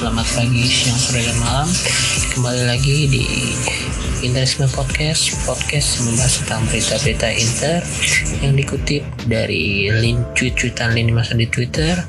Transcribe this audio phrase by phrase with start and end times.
[0.00, 1.68] Selamat pagi, siang, sore, dan malam.
[2.32, 3.52] Kembali lagi di
[4.24, 7.84] Interisme Podcast Podcast membahas tentang berita-berita Inter
[8.40, 12.00] Yang dikutip dari link tweet-tweetan lini masa di Twitter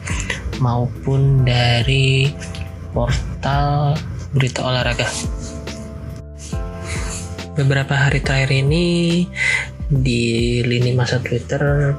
[0.64, 2.32] Maupun dari
[2.96, 4.00] portal
[4.32, 5.12] berita olahraga.
[7.60, 9.28] Beberapa hari terakhir ini
[9.92, 11.92] di lini masa Twitter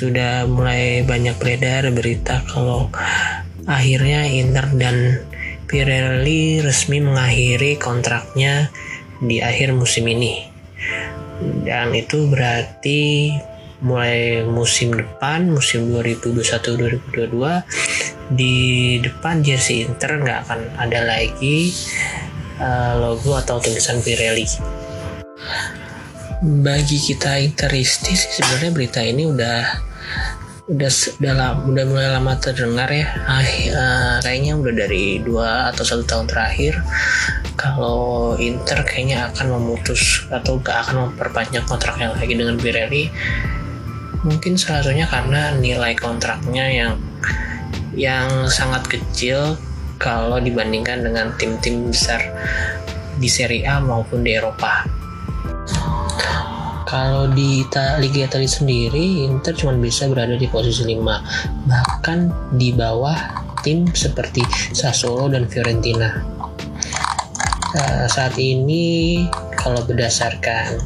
[0.00, 2.88] sudah mulai banyak beredar berita kalau
[3.68, 5.20] akhirnya Inter dan
[5.68, 8.72] Pirelli resmi mengakhiri kontraknya
[9.20, 10.48] di akhir musim ini.
[11.68, 13.36] Dan itu berarti
[13.84, 18.56] mulai musim depan, musim 2021-2022 di
[19.04, 21.76] depan jersey Inter nggak akan ada lagi
[22.56, 24.48] uh, logo atau tulisan Pirelli
[26.40, 29.89] bagi kita interistis sebenarnya berita ini udah
[30.70, 33.10] udah udah lama, udah mulai lama terdengar ya.
[33.26, 36.78] Ah, uh, kayaknya udah dari dua atau satu tahun terakhir
[37.58, 43.10] kalau Inter kayaknya akan memutus atau gak akan memperpanjang kontraknya lagi dengan Pirelli.
[44.22, 46.92] Mungkin salah satunya karena nilai kontraknya yang
[47.98, 49.58] yang sangat kecil
[49.98, 52.22] kalau dibandingkan dengan tim-tim besar
[53.18, 54.99] di Serie A maupun di Eropa
[56.90, 57.62] kalau di
[58.02, 63.14] Liga Italia sendiri, Inter cuma bisa berada di posisi 5, bahkan di bawah
[63.62, 64.42] tim seperti
[64.74, 66.18] Sassuolo dan Fiorentina.
[67.70, 69.22] Uh, saat ini,
[69.54, 70.82] kalau berdasarkan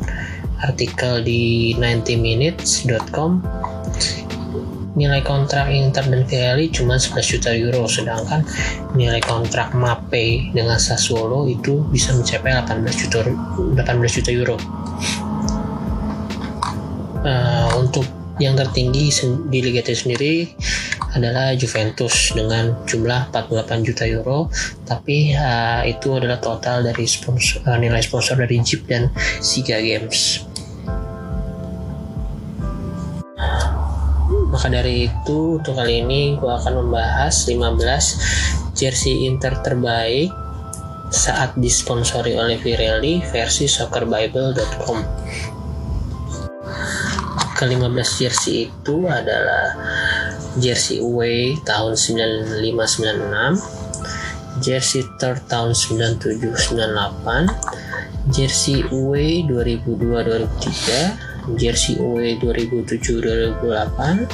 [0.61, 3.41] artikel di 90minutes.com,
[5.01, 8.45] nilai kontrak Inter dan Pirelli cuma 11 juta euro sedangkan
[8.95, 14.57] nilai kontrak Mape dengan Sassuolo itu bisa mencapai 18 juta 18 juta euro
[17.25, 18.05] uh, untuk
[18.43, 19.15] yang tertinggi
[19.47, 20.51] di Liga 1 sendiri
[21.15, 24.51] adalah Juventus dengan jumlah 48 juta euro.
[24.83, 30.43] Tapi uh, itu adalah total dari sponsor, uh, nilai sponsor dari Jeep dan Siga Games.
[34.51, 40.31] Maka dari itu untuk kali ini gue akan membahas 15 jersey Inter terbaik
[41.15, 44.99] saat disponsori oleh Pirelli versi soccerbible.com
[47.55, 49.79] ke-15 jersey itu adalah
[50.59, 53.85] jersey away tahun 9596
[54.63, 57.51] jersey third tahun 9798
[58.35, 64.27] jersey away 2002-2003 jersey away 2007-2008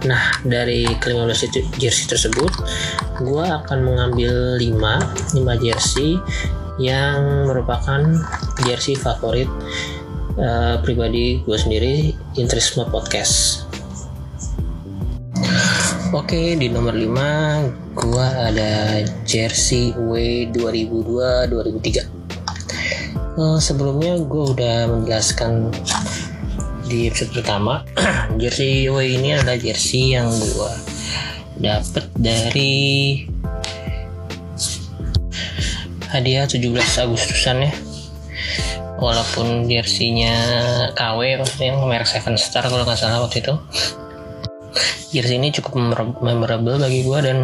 [0.09, 2.49] nah dari ke-15 jersey tersebut
[3.21, 6.16] gue akan mengambil 5 5 jersey
[6.80, 8.01] yang merupakan
[8.65, 9.48] jersey favorit
[10.41, 13.69] uh, pribadi gue sendiri Intrisme Podcast.
[16.10, 25.71] Oke di nomor 5 gue ada jersey W 2002-2003 uh, Sebelumnya gue udah menjelaskan
[26.91, 27.87] di episode pertama.
[28.42, 30.72] Jersey W ini adalah jersey yang gue
[31.63, 32.75] dapet dari
[36.10, 36.66] hadiah 17
[37.07, 37.72] Agustusan ya.
[39.01, 40.37] Walaupun jersey-nya
[40.92, 43.54] KW maksudnya merek Seven Star kalau nggak salah waktu itu.
[45.15, 45.78] Jersey ini cukup
[46.21, 47.39] memorable bagi gue dan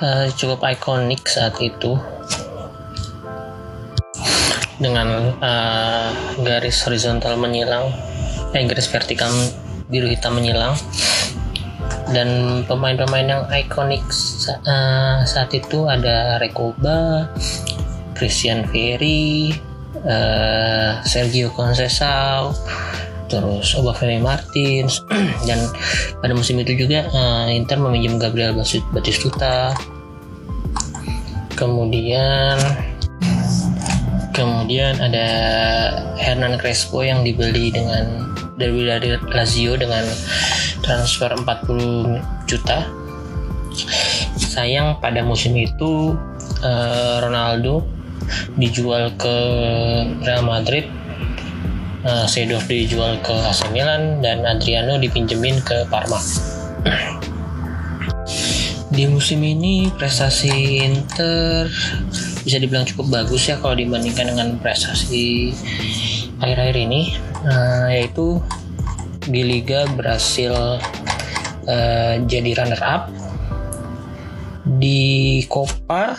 [0.00, 1.98] uh, cukup ikonik saat itu
[4.82, 6.10] dengan uh,
[6.42, 7.94] garis horizontal menyilang
[8.52, 9.30] eh garis vertikal
[9.88, 10.76] biru hitam menyilang.
[12.12, 14.04] Dan pemain-pemain yang ikonik
[14.68, 17.32] uh, saat itu ada Rekoba,
[18.12, 19.56] Christian Ferry,
[20.04, 22.52] uh, Sergio Conceição,
[23.32, 25.00] terus Obafemi Martins.
[25.48, 25.72] Dan
[26.20, 28.52] pada musim itu juga uh, Inter meminjam Gabriel
[28.92, 29.72] Batistuta.
[31.56, 32.60] Kemudian
[34.42, 35.26] kemudian ada
[36.18, 40.02] Hernan Crespo yang dibeli dengan dari dari Lazio dengan
[40.82, 42.82] transfer 40 juta.
[44.34, 46.18] Sayang pada musim itu
[46.66, 47.86] uh, Ronaldo
[48.58, 49.36] dijual ke
[50.26, 50.90] Real Madrid
[52.02, 56.18] uh, Seedorf dijual ke AC Milan dan Adriano dipinjemin ke Parma.
[58.92, 61.64] Di musim ini prestasi Inter
[62.42, 65.54] bisa dibilang cukup bagus ya kalau dibandingkan dengan prestasi
[66.42, 67.14] akhir-akhir ini.
[67.42, 68.38] Uh, yaitu
[69.26, 70.78] di Liga berhasil
[71.66, 73.10] uh, jadi runner up
[74.66, 76.18] di Copa.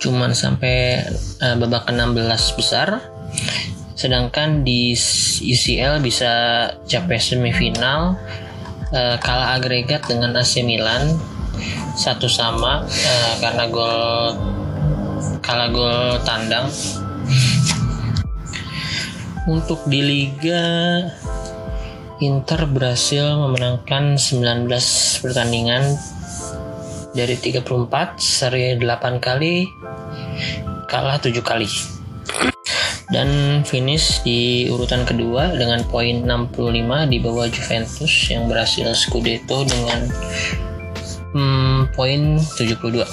[0.00, 1.04] Cuman sampai
[1.40, 3.00] uh, babak 16 besar.
[3.96, 4.92] Sedangkan di
[5.40, 6.32] UCL bisa
[6.84, 8.20] capai semifinal
[8.92, 11.16] uh, kalah agregat dengan AC Milan
[11.94, 14.34] satu sama uh, karena gol
[15.40, 16.68] kalah gol tandang.
[19.44, 20.64] Untuk di Liga
[22.24, 24.72] Inter berhasil memenangkan 19
[25.20, 25.84] pertandingan
[27.12, 29.68] dari 34 seri 8 kali
[30.88, 31.68] kalah 7 kali.
[33.12, 40.08] Dan finish di urutan kedua dengan poin 65 di bawah Juventus yang berhasil Scudetto dengan
[41.34, 43.04] hmm, poin 72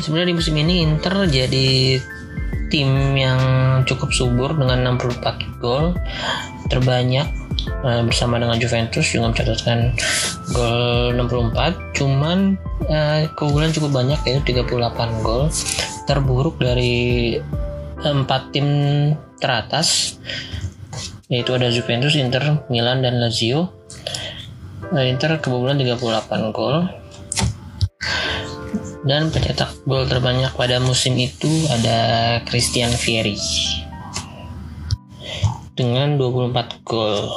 [0.00, 2.00] sebenarnya di musim ini Inter jadi
[2.72, 3.40] tim yang
[3.84, 5.94] cukup subur dengan 64 gol
[6.72, 7.28] terbanyak
[7.84, 9.94] uh, bersama dengan Juventus juga mencatatkan
[10.56, 12.56] gol 64 cuman
[12.88, 15.52] uh, keunggulan cukup banyak yaitu 38 gol
[16.08, 17.36] terburuk dari
[18.00, 18.66] empat tim
[19.36, 20.16] teratas
[21.30, 23.79] yaitu ada Juventus, Inter, Milan, dan Lazio.
[24.90, 26.82] Nah, Inter kebobolan 38 gol.
[29.06, 33.38] Dan pencetak gol terbanyak pada musim itu ada Christian Vieri
[35.78, 37.30] dengan 24 gol.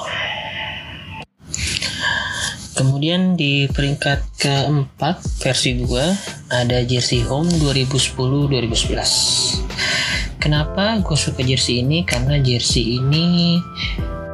[2.73, 6.09] Kemudian di peringkat keempat versi gua
[6.50, 10.41] ada jersey home 2010-2011.
[10.41, 12.03] Kenapa gue suka jersey ini?
[12.03, 13.55] Karena jersey ini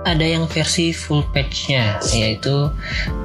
[0.10, 2.74] ada yang versi full patch-nya yaitu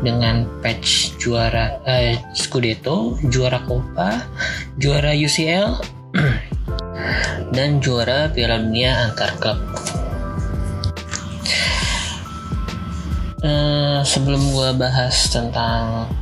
[0.04, 4.28] dengan patch juara uh, Scudetto, juara Coppa,
[4.76, 5.80] juara UCL
[7.56, 9.56] dan juara Piala Dunia antar klub.
[13.40, 16.12] Uh, sebelum gue bahas tentang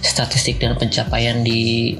[0.00, 1.96] statistik dan pencapaian di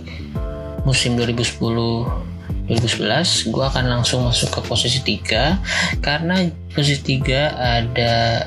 [0.88, 2.29] musim 2010
[2.70, 8.46] 2011 gue akan langsung masuk ke posisi 3 karena posisi 3 ada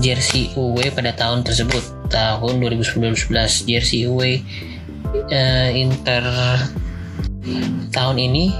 [0.00, 3.28] jersey away pada tahun tersebut tahun 2011
[3.68, 4.40] jersey away
[5.28, 6.24] uh, Inter
[7.92, 8.52] tahun ini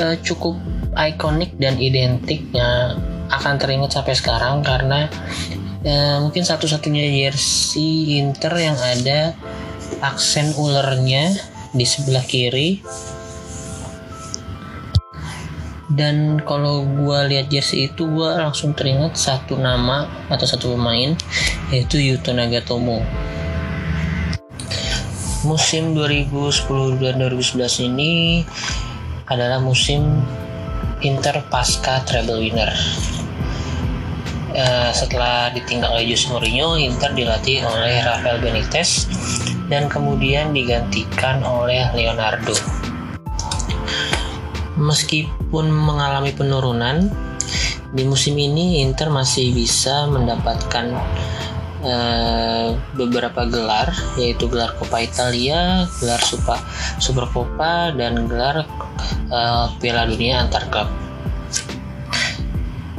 [0.00, 0.56] uh, cukup
[0.96, 3.00] ikonik dan identik yang
[3.32, 4.60] akan teringat sampai sekarang.
[4.60, 5.08] Karena
[5.80, 9.32] ya, mungkin satu-satunya jersey Inter yang ada
[10.04, 11.32] aksen ulernya
[11.72, 12.84] di sebelah kiri
[15.92, 21.12] dan kalau gue lihat jersey itu gue langsung teringat satu nama atau satu pemain
[21.68, 23.04] yaitu Yuto Nagatomo
[25.44, 28.42] musim 2010 dan 2011 ini
[29.28, 30.22] adalah musim
[31.02, 32.72] Inter pasca treble winner
[34.52, 39.08] Uh, setelah ditinggal oleh Jose Mourinho, Inter dilatih oleh Rafael Benitez
[39.72, 42.52] dan kemudian digantikan oleh Leonardo.
[44.82, 47.06] Meskipun mengalami penurunan,
[47.94, 50.90] di musim ini Inter masih bisa mendapatkan
[51.86, 56.58] uh, beberapa gelar, yaitu gelar Coppa Italia, gelar Super
[56.98, 58.66] Supercoppa, dan gelar
[59.30, 60.90] uh, Piala Dunia antar klub.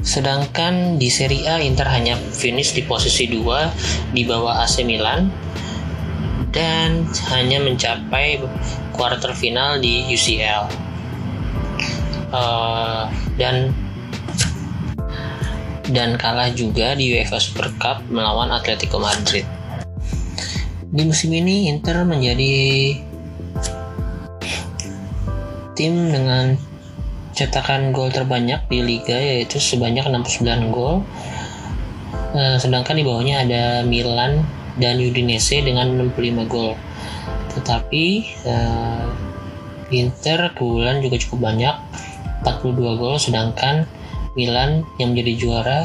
[0.04, 5.32] Sedangkan di Serie A Inter hanya finish di posisi 2 di bawah AC Milan
[6.54, 8.38] dan hanya mencapai
[8.94, 10.83] quarter final di UCL.
[12.34, 13.04] Uh, eh,
[13.38, 13.56] dan
[15.94, 19.46] dan kalah juga di UEFA Super Cup melawan Atletico Madrid.
[20.90, 22.98] Di musim ini Inter menjadi
[25.78, 26.58] tim dengan
[27.34, 31.06] cetakan gol terbanyak di liga yaitu sebanyak 69 gol.
[32.34, 34.42] Uh, sedangkan di bawahnya ada Milan
[34.82, 36.74] dan Udinese dengan 65 gol.
[37.54, 38.06] Tetapi
[38.50, 39.06] uh,
[39.94, 41.76] Inter keunggulan juga cukup banyak
[42.44, 43.88] 42 gol sedangkan
[44.38, 45.80] Milan yang menjadi juara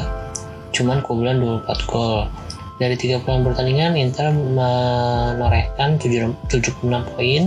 [0.75, 2.29] cuman kebobolan 24 gol.
[2.79, 7.43] Dari 30 pertandingan Inter menorehkan 76 poin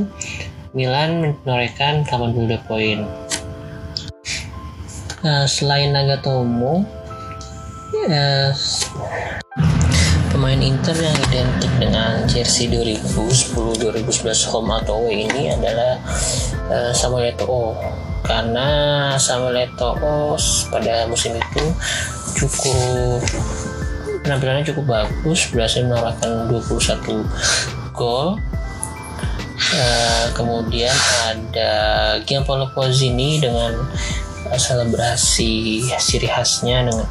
[0.73, 3.05] Milan menorehkan 82 poin.
[5.23, 6.83] Nah, selain Nagatomo
[8.09, 8.51] ya,
[10.33, 16.01] pemain Inter yang identik dengan jersey 2010-2011 home atau away ini adalah
[16.73, 17.77] uh, Samuel Eto'o
[18.33, 18.69] karena
[19.21, 20.41] Samuel Eto'o
[20.73, 21.65] pada musim itu
[22.33, 23.21] cukup
[24.25, 28.41] penampilannya cukup bagus berhasil menorehkan 21 gol.
[29.73, 30.93] Uh, kemudian
[31.29, 31.73] ada
[32.25, 33.73] Gianpaolo Pozzini dengan
[34.53, 37.09] selebrasi ciri khasnya dengan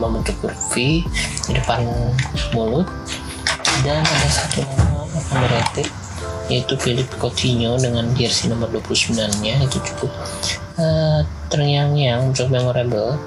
[0.00, 0.40] membentuk
[0.72, 1.04] V
[1.48, 1.84] di depan
[2.56, 2.88] mulut.
[3.84, 5.04] Dan ada satu nama
[5.36, 6.05] underrated
[6.46, 10.10] yaitu Philip Coutinho dengan jersey nomor 29 nya itu cukup
[10.78, 13.18] uh, terngiang-ngiang cukup memorable.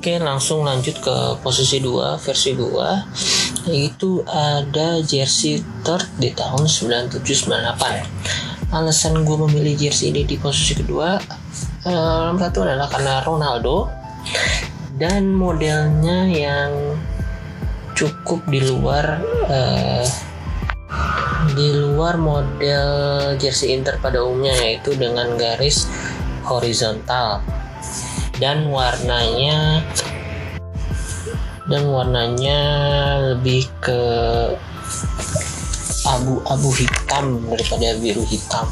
[0.00, 8.72] Oke langsung lanjut ke posisi 2 versi 2 yaitu ada jersey third di tahun 9798
[8.72, 11.18] alasan gue memilih jersey ini di posisi kedua
[11.84, 13.92] uh, nomor satu adalah karena Ronaldo
[14.96, 16.96] dan modelnya yang
[18.00, 19.20] cukup di luar
[19.52, 20.08] uh,
[21.52, 22.88] di luar model
[23.36, 25.84] jersey Inter pada umumnya yaitu dengan garis
[26.48, 27.44] horizontal.
[28.40, 29.84] Dan warnanya
[31.68, 32.60] dan warnanya
[33.36, 34.00] lebih ke
[36.08, 38.64] abu-abu hitam daripada biru hitam.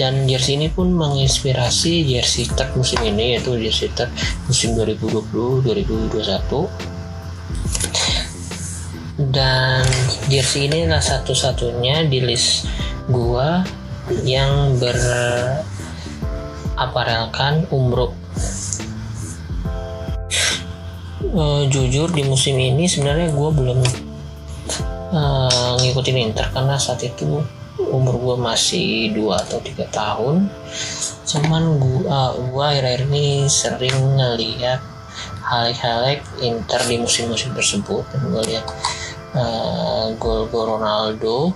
[0.00, 4.08] Dan jersey ini pun menginspirasi jersey third musim ini yaitu jersey third
[4.48, 6.89] musim 2020-2021
[9.28, 9.84] dan
[10.32, 12.64] jersey ini adalah satu-satunya di list
[13.12, 13.60] gua
[14.24, 18.16] yang beraparelkan umroh.
[21.30, 23.86] Uh, jujur di musim ini sebenarnya gue belum
[25.14, 27.44] uh, ngikutin Inter karena saat itu
[27.78, 30.48] umur gue masih 2 atau tiga tahun.
[31.28, 34.80] Cuman uh, gua akhir-akhir ini sering ngeliat
[35.44, 38.02] highlight-highlight Inter di musim-musim tersebut.
[38.10, 38.66] Dan gue lihat
[39.34, 41.54] uh, gol-gol Ronaldo.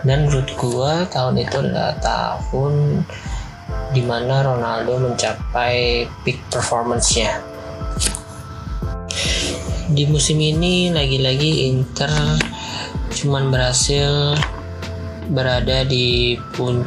[0.00, 3.04] Dan menurut gue tahun itu adalah tahun
[3.92, 7.42] di mana Ronaldo mencapai peak performance-nya.
[9.90, 12.10] Di musim ini lagi-lagi Inter
[13.10, 14.38] cuman berhasil
[15.28, 16.86] berada di pun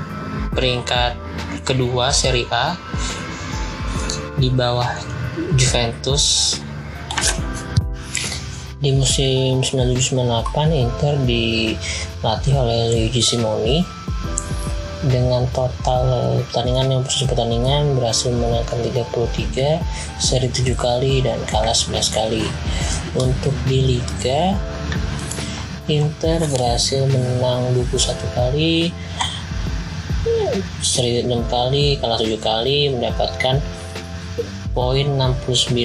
[0.55, 1.13] peringkat
[1.67, 2.73] kedua Serie A
[4.39, 4.87] di bawah
[5.53, 6.57] Juventus
[8.83, 13.79] di musim 1998 Inter dilatih oleh Luigi Simoni.
[15.03, 19.79] Dengan total pertandingan yang proses pertandingan berhasil menangkan 33
[20.19, 22.43] seri 7 kali dan kalah 11 kali.
[23.15, 24.55] Untuk di Liga
[25.87, 28.91] Inter berhasil menang 21 kali
[30.79, 33.59] seri 6 kali kalah 7 kali mendapatkan
[34.71, 35.75] poin 69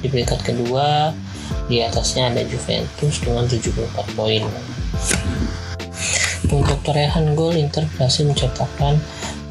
[0.00, 1.10] di peringkat kedua
[1.70, 4.42] di atasnya ada Juventus dengan 74 poin
[6.50, 8.98] untuk torehan gol Inter berhasil mencetakkan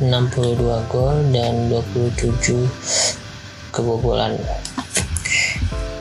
[0.03, 0.59] 62
[0.91, 2.67] gol dan 27
[3.71, 4.35] kebobolan.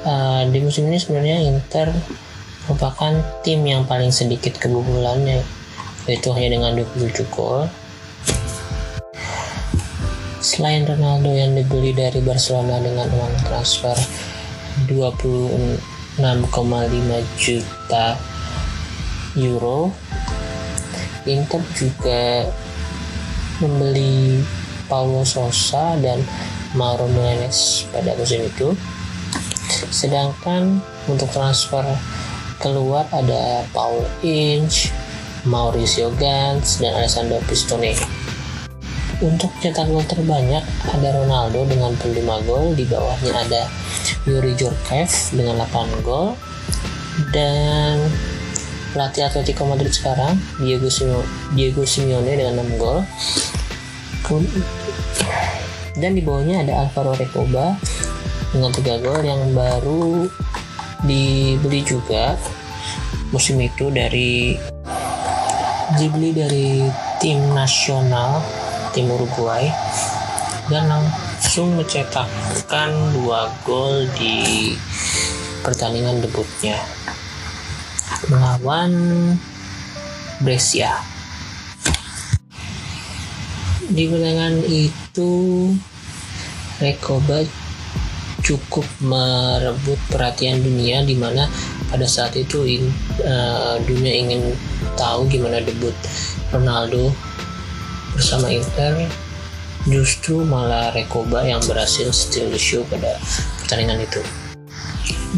[0.02, 1.94] Uh, di musim ini sebenarnya Inter
[2.66, 3.14] merupakan
[3.46, 5.46] tim yang paling sedikit kebobolannya
[6.10, 7.70] yaitu hanya dengan 27 gol.
[10.42, 13.94] Selain Ronaldo yang dibeli dari Barcelona dengan uang transfer
[16.18, 18.18] 26,5 juta
[19.38, 19.94] euro
[21.28, 22.48] Inter juga
[23.62, 24.42] membeli
[24.88, 26.24] Paulo Sosa dan
[26.72, 28.72] Mauro Mendes pada musim itu.
[29.92, 31.84] Sedangkan untuk transfer
[32.58, 34.90] keluar ada Paul Inch,
[35.44, 38.17] Mauricio Gantz, dan Alessandro Pistone.
[39.18, 40.62] Untuk cetak gol terbanyak
[40.94, 43.62] ada Ronaldo dengan 5 gol, di bawahnya ada
[44.30, 46.38] Yuri Jorkev dengan 8 gol,
[47.34, 47.98] dan
[48.94, 51.26] pelatih Atletico Madrid sekarang Diego Simeone,
[51.58, 53.02] Diego Simeone dengan 6 gol.
[55.98, 57.74] Dan di bawahnya ada Alvaro Recoba
[58.54, 60.30] dengan 3 gol yang baru
[61.02, 62.38] dibeli juga
[63.34, 64.54] musim itu dari
[65.98, 66.86] dibeli dari
[67.18, 68.42] tim nasional
[68.92, 69.68] tim Uruguay
[70.68, 74.76] dan langsung mencetakkan dua gol di
[75.64, 76.76] pertandingan debutnya.
[78.28, 78.92] Melawan
[80.44, 80.92] Brescia.
[83.88, 85.32] Di pertandingan itu
[86.78, 87.42] Rekoba
[88.48, 91.50] cukup merebut perhatian dunia di mana
[91.90, 92.64] pada saat itu
[93.26, 94.54] uh, dunia ingin
[94.94, 95.92] tahu gimana debut
[96.54, 97.10] Ronaldo
[98.18, 99.06] bersama Inter
[99.86, 103.14] justru malah Rekoba yang berhasil steal the show pada
[103.62, 104.18] pertandingan itu.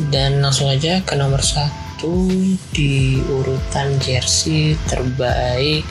[0.08, 2.32] Dan langsung aja ke nomor satu
[2.72, 5.84] di urutan jersey terbaik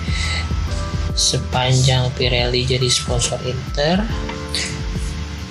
[1.13, 4.01] sepanjang Pirelli jadi sponsor Inter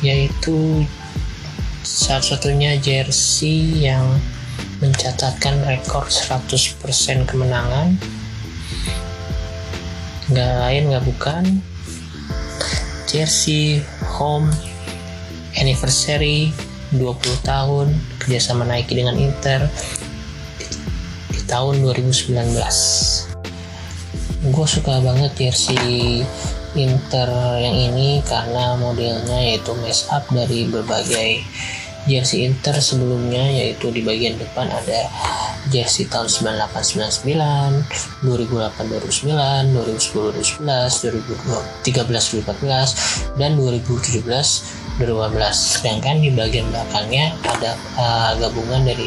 [0.02, 0.82] yaitu
[1.86, 4.04] satu-satunya jersey yang
[4.82, 6.78] mencatatkan rekor 100%
[7.26, 7.98] kemenangan
[10.32, 11.44] nggak lain nggak bukan.
[13.08, 14.52] Jersey home
[15.56, 16.52] anniversary
[16.92, 19.68] 20 tahun kerjasama Nike dengan Inter
[21.32, 22.52] di, tahun 2019
[24.38, 26.22] gue suka banget jersey
[26.78, 31.42] Inter yang ini karena modelnya yaitu mess up dari berbagai
[32.06, 35.10] jersey Inter sebelumnya yaitu di bagian depan ada
[35.68, 37.34] jersey tahun 9899,
[38.24, 41.02] 2008 2009, 2010 2011,
[41.82, 44.22] 2013 2014 dan 2017
[44.98, 45.54] 2015.
[45.54, 49.06] Sedangkan di bagian belakangnya ada uh, gabungan dari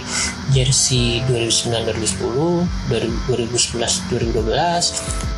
[0.56, 4.40] jersey 2009 2010, 2011 2012,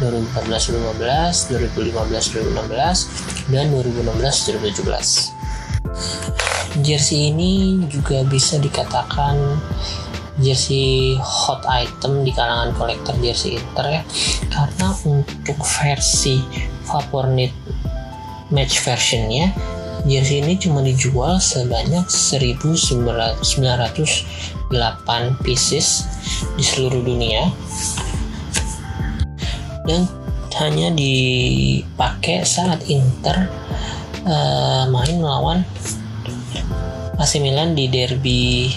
[0.02, 6.53] 2014 2015, 2015 2016 dan 2016 2017.
[6.82, 9.38] Jersey ini juga bisa dikatakan
[10.42, 14.04] jersey hot item di kalangan kolektor jersey Inter ya.
[14.50, 16.42] Karena untuk versi
[16.90, 17.54] Vapornit
[18.50, 19.54] match versionnya
[20.04, 22.66] jersey ini cuma dijual sebanyak 1908
[25.46, 25.88] pieces
[26.58, 27.54] di seluruh dunia.
[29.86, 30.10] Dan
[30.58, 33.50] hanya dipakai saat Inter
[34.26, 35.66] uh, main melawan
[37.20, 38.74] AC Milan di derby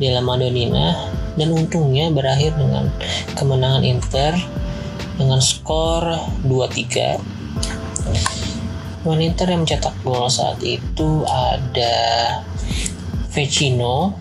[0.00, 0.94] della Madonnina
[1.38, 2.90] dan untungnya berakhir dengan
[3.38, 4.34] kemenangan Inter
[5.20, 7.40] dengan skor 2-3
[9.00, 11.96] Pemain Inter yang mencetak gol saat itu ada
[13.32, 14.12] Vecino,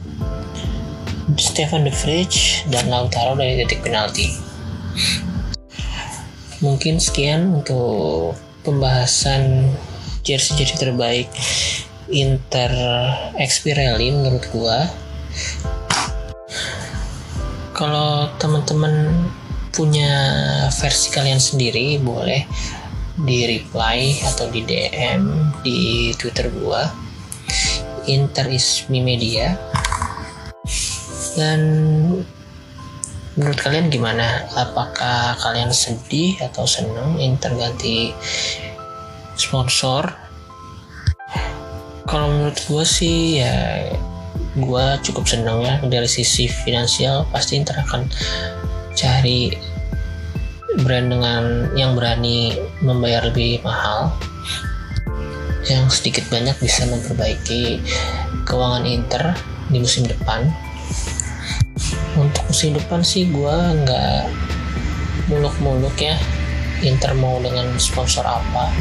[1.36, 4.32] Stefan De Vrij, dan Lautaro dari titik penalti.
[6.64, 9.68] Mungkin sekian untuk pembahasan
[10.24, 11.28] jersey-jersey terbaik
[12.10, 12.74] Inter
[13.38, 14.90] X Pirelli menurut gua.
[17.78, 19.26] Kalau teman-teman
[19.70, 20.12] punya
[20.74, 22.44] versi kalian sendiri boleh
[23.14, 26.90] di reply atau di DM di Twitter gua
[28.10, 29.54] Inter Ismi Media.
[31.38, 31.62] Dan
[33.38, 34.50] menurut kalian gimana?
[34.58, 38.12] Apakah kalian sedih atau senang Inter ganti
[39.38, 40.29] sponsor
[42.10, 43.86] kalau menurut gue sih ya
[44.58, 47.30] gue cukup seneng ya dari sisi finansial.
[47.30, 48.10] Pasti Inter akan
[48.98, 49.54] cari
[50.82, 54.10] brand dengan yang berani membayar lebih mahal
[55.70, 57.78] yang sedikit banyak bisa memperbaiki
[58.50, 59.38] keuangan Inter
[59.70, 60.50] di musim depan.
[62.18, 64.26] Untuk musim depan sih gue nggak
[65.30, 66.18] muluk-muluk ya
[66.82, 68.74] Inter mau dengan sponsor apa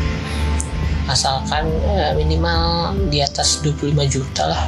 [1.08, 4.64] asalkan eh, minimal di atas 25 juta lah.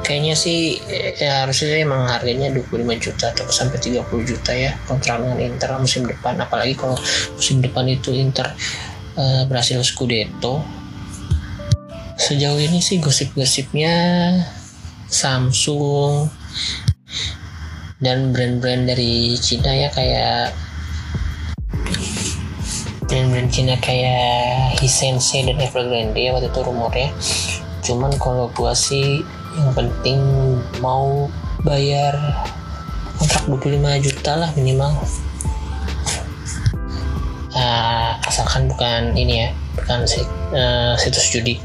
[0.00, 0.78] Kayaknya sih
[1.18, 6.38] ya harusnya emang harganya 25 juta atau sampai 30 juta ya kontrak Inter musim depan.
[6.38, 6.94] Apalagi kalau
[7.34, 8.54] musim depan itu Inter
[9.18, 10.62] uh, berhasil Scudetto.
[12.16, 13.92] Sejauh ini sih gosip-gosipnya
[15.10, 16.30] Samsung
[17.98, 20.65] dan brand-brand dari Cina ya kayak
[23.16, 27.08] brand-brand Cina kayak Hisense dan Evergrande ya waktu itu rumornya
[27.80, 29.24] cuman kalau gua sih
[29.56, 30.20] yang penting
[30.84, 31.32] mau
[31.64, 32.12] bayar
[33.16, 34.92] kontrak 25 juta lah minimal.
[37.56, 40.04] Uh, asalkan bukan ini ya bukan
[40.52, 41.56] uh, situs judi.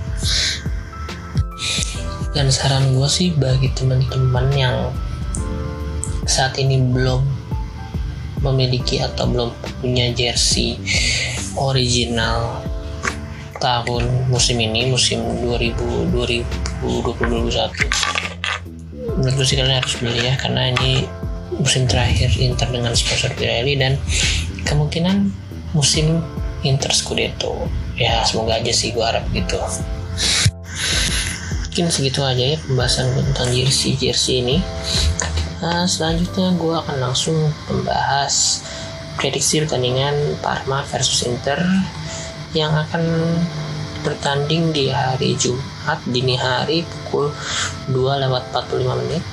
[2.32, 4.88] Dan saran gue sih bagi teman-teman yang
[6.24, 7.28] saat ini belum
[8.40, 9.52] memiliki atau belum
[9.84, 10.80] punya jersey
[11.58, 12.62] original
[13.62, 17.72] tahun musim ini musim 2000 2021
[19.22, 21.06] menurut gue sih kalian harus beli ya karena ini
[21.58, 24.00] musim terakhir Inter dengan sponsor Pirelli dan
[24.66, 25.28] kemungkinan
[25.76, 26.24] musim
[26.62, 27.68] Inter Scudetto.
[27.98, 29.58] Ya semoga aja sih gue harap gitu.
[31.72, 34.58] Mungkin segitu aja ya pembahasan tentang jersey jersey ini.
[35.62, 37.38] Nah, selanjutnya gue akan langsung
[37.70, 38.66] membahas
[39.22, 41.62] prediksi pertandingan Parma versus Inter
[42.58, 43.06] yang akan
[44.02, 47.30] bertanding di hari Jumat dini hari pukul
[47.94, 49.24] 2 lewat 45 menit.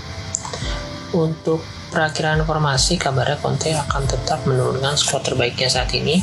[1.17, 6.21] Untuk perakhiran formasi kabarnya Conte akan tetap menurunkan skuad terbaiknya saat ini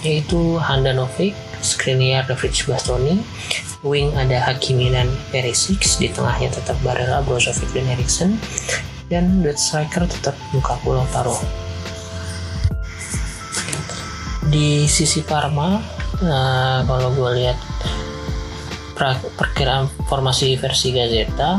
[0.00, 3.20] yaitu Handanovic, Skriniar, David Bastoni,
[3.84, 8.40] wing ada Hakimi dan Perisic, di tengahnya tetap Barella, Brozovic dan Eriksen,
[9.12, 11.61] dan the striker tetap Lukaku Lautaro.
[14.52, 15.80] Di sisi Parma,
[16.20, 17.56] nah, kalau gue lihat
[19.40, 21.56] perkiraan formasi versi Gazeta,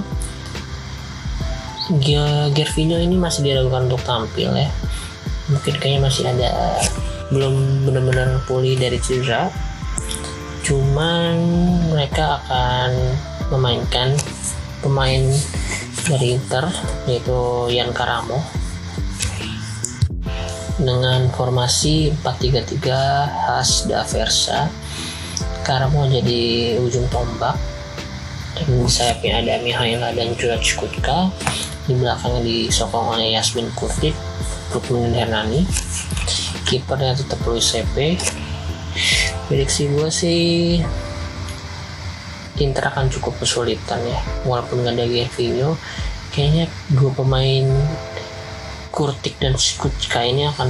[2.53, 4.69] Gervinho ini masih diragukan untuk tampil ya.
[5.49, 6.79] Mungkin kayaknya masih ada
[7.33, 9.49] belum benar-benar pulih dari cedera.
[10.63, 11.33] Cuman
[11.91, 12.93] mereka akan
[13.51, 14.13] memainkan
[14.85, 15.33] pemain
[16.07, 16.69] dari Inter
[17.09, 18.62] yaitu Yan Karamo
[20.83, 22.83] dengan formasi 4-3-3
[23.27, 24.67] khas Daversa.
[25.63, 27.55] Karamo jadi ujung tombak.
[28.53, 31.31] Dan di sayapnya ada Mihaila dan Juraj Kutka.
[31.87, 34.13] Di belakangnya disokong oleh Yasmin Kurtit
[34.69, 35.65] Brooklyn Hernani.
[36.67, 38.19] Kipernya tetap Luis Sepe.
[39.47, 40.79] Prediksi gue sih
[42.61, 44.19] Inter akan cukup kesulitan ya.
[44.45, 45.75] Walaupun nggak ada Gervinho
[46.33, 47.65] kayaknya dua pemain
[48.93, 50.69] Kurtik dan Skutka ini akan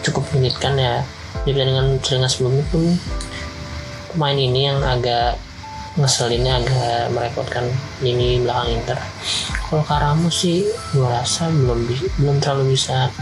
[0.00, 1.04] cukup menyulitkan ya.
[1.44, 2.96] Dibandingkan dengan sebelumnya pun
[4.16, 5.36] pemain ini yang agak
[6.00, 7.68] ngeselinnya agak merepotkan
[8.00, 8.98] ini belakang Inter.
[9.68, 10.64] Kalau Karamu sih
[10.96, 11.84] gue rasa belum
[12.16, 13.12] belum terlalu bisa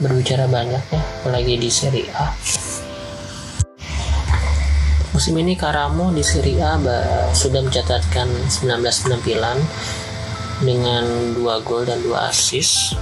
[0.00, 2.34] berbicara banyak ya apalagi di Serie A.
[5.14, 6.80] Musim ini Karamo di Serie A
[7.36, 9.58] sudah mencatatkan 19 penampilan
[10.64, 11.04] dengan
[11.36, 12.96] 2 gol dan 2 assist.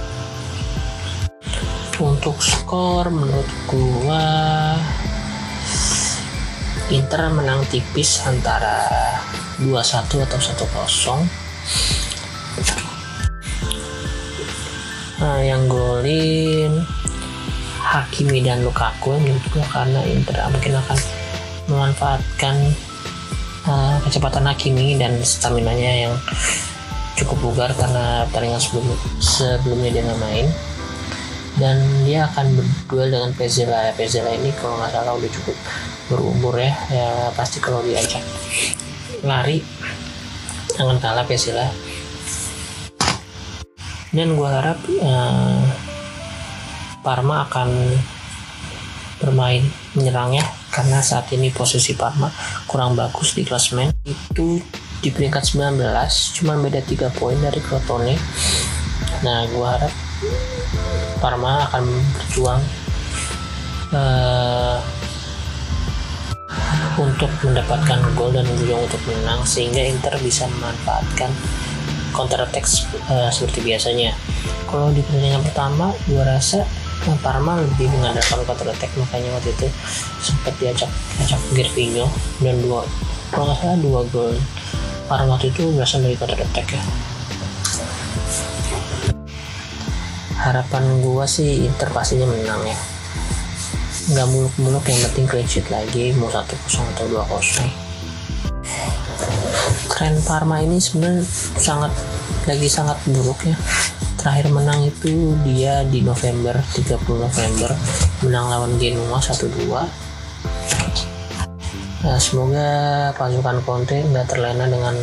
[1.99, 4.23] Untuk skor menurut gua
[6.87, 8.87] Inter menang tipis antara
[9.59, 11.27] 2-1 atau 1-0.
[15.19, 16.87] Nah, yang golin
[17.83, 20.97] Hakimi dan Lukaku menurut gua karena Inter mungkin akan
[21.67, 22.55] memanfaatkan
[23.67, 26.15] uh, kecepatan Hakimi dan stamina nya yang
[27.19, 28.87] cukup bugar karena pertandingan sebelum
[29.19, 30.47] sebelumnya dia main
[31.59, 35.57] dan dia akan berduel dengan Pezela Pezela ini kalau nggak salah udah cukup
[36.07, 36.73] berumur ya.
[36.89, 38.23] Ya pasti kalau diajak
[39.21, 39.59] lari
[40.79, 41.67] akan kalah Pezela
[44.09, 45.61] dan gue harap uh,
[47.05, 47.69] Parma akan
[49.19, 50.45] bermain menyerang ya.
[50.69, 52.31] Karena saat ini posisi Parma
[52.65, 54.61] kurang bagus di klasmen itu
[54.99, 55.79] di peringkat 19
[56.39, 58.15] cuma beda 3 poin dari Crotone.
[59.21, 59.93] Nah gue harap
[61.19, 61.83] Parma akan
[62.15, 62.61] berjuang
[63.91, 64.77] uh,
[66.99, 71.31] untuk mendapatkan gol dan berjuang untuk menang sehingga Inter bisa memanfaatkan
[72.15, 72.65] counter attack
[73.11, 74.15] uh, seperti biasanya.
[74.69, 76.63] Kalau di pertandingan pertama gue rasa
[77.23, 79.67] Parma lebih mengandalkan counter attack makanya waktu itu
[80.19, 80.91] sempat diajak
[81.23, 82.11] ajak Gervinho
[82.43, 82.83] dan dua
[83.31, 84.35] kalau nggak salah dua gol.
[85.09, 87.08] Parma waktu itu berasal dari counter attack ya
[90.39, 92.77] harapan gua sih Inter pastinya menang ya.
[94.09, 97.69] Nggak muluk-muluk yang penting clean sheet lagi mau satu kosong atau dua kosong.
[99.91, 101.27] Tren Parma ini sebenarnya
[101.59, 101.91] sangat
[102.47, 103.59] lagi sangat buruk ya.
[104.19, 107.71] Terakhir menang itu dia di November 30 November
[108.19, 109.71] menang lawan Genoa 1-2
[112.03, 112.67] nah, semoga
[113.15, 114.95] pasukan Conte nggak terlena dengan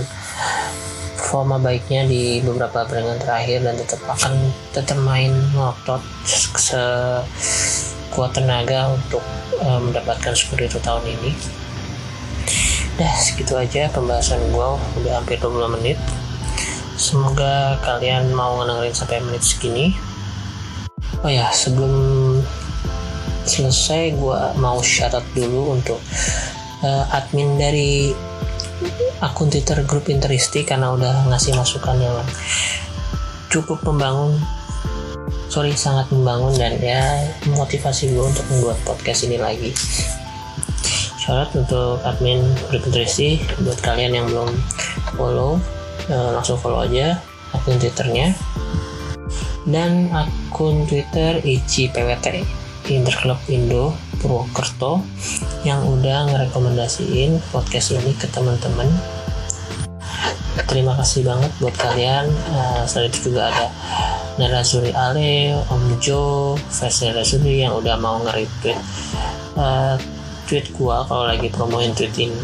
[1.27, 5.99] performa baiknya di beberapa pertandingan terakhir dan tetap akan tetap main ngotot
[6.55, 9.27] sekuat tenaga untuk
[9.59, 11.35] uh, mendapatkan skor itu tahun ini.
[12.95, 14.69] Dah segitu aja pembahasan gue
[15.03, 15.99] udah hampir 20 menit.
[16.95, 19.99] Semoga kalian mau ngedengerin sampai menit segini.
[21.27, 22.39] Oh ya, sebelum
[23.43, 25.99] selesai gue mau syarat dulu untuk
[26.87, 28.15] uh, admin dari
[29.25, 32.17] akun Twitter grup Interisti karena udah ngasih masukan yang
[33.49, 34.37] cukup membangun
[35.49, 37.01] sorry sangat membangun dan ya
[37.49, 39.73] motivasi gue untuk membuat podcast ini lagi.
[41.23, 44.51] Syarat untuk admin grup Interisti buat kalian yang belum
[45.17, 45.57] follow
[46.13, 47.17] uh, langsung follow aja
[47.57, 48.37] akun twitternya.
[49.67, 52.47] Dan akun twitter ICPWT
[52.91, 53.91] Interclub Indo
[54.23, 55.03] Purwokerto
[55.67, 58.87] yang udah ngerekomendasiin podcast ini ke teman-teman.
[60.71, 62.31] Terima kasih banget buat kalian.
[62.51, 63.67] Uh, selain itu juga ada
[64.37, 68.79] Nara Suri Ale, Om Jo, versi Nara Suri yang udah mau nge-retweet
[69.57, 69.97] uh,
[70.47, 72.39] tweet gua kalau lagi promoin tweet ini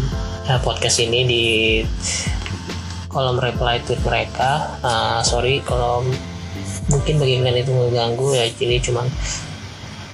[0.51, 1.45] uh, podcast ini di
[3.13, 4.81] kolom reply tweet mereka.
[4.81, 6.03] Uh, sorry kalau
[6.89, 9.07] mungkin bagi kalian itu mengganggu ya jadi cuman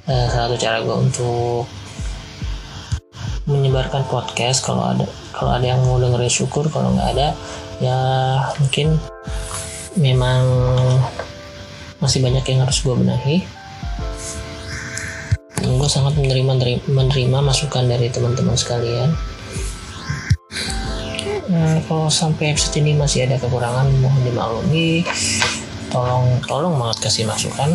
[0.09, 1.69] uh, salah satu cara gue untuk
[3.49, 6.69] menyebarkan podcast kalau ada kalau ada yang mau dengerin syukur.
[6.69, 7.29] Kalau nggak ada
[7.79, 7.99] ya
[8.59, 8.99] mungkin
[10.01, 10.43] memang
[12.03, 13.37] masih banyak yang harus gue benahi.
[15.69, 19.13] Gue sangat menerima menerima masukan dari teman-teman sekalian.
[21.49, 25.05] Nah, kalau sampai episode ini masih ada kekurangan mohon dimaklumi.
[25.89, 27.73] Tolong tolong banget kasih masukan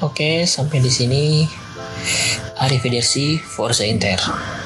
[0.00, 1.48] oke sampai di sini.
[2.60, 4.59] Arrivederci Forza Inter